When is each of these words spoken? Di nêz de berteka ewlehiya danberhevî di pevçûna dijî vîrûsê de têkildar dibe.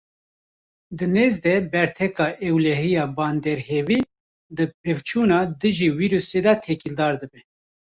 Di 0.97 1.05
nêz 1.13 1.33
de 1.43 1.53
berteka 1.73 2.27
ewlehiya 2.47 3.05
danberhevî 3.17 3.99
di 4.55 4.65
pevçûna 4.81 5.39
dijî 5.61 5.89
vîrûsê 5.97 6.39
de 6.45 6.53
têkildar 6.63 7.13
dibe. 7.21 7.39